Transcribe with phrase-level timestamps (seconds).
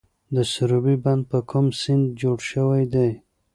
[0.35, 3.09] د سروبي بند په کوم سیند جوړ شوی دی؟